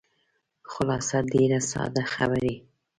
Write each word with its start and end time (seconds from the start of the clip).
خلاصه 0.71 1.17
ډېرې 1.31 1.59
ساده 1.71 2.03
خبرې. 2.13 2.53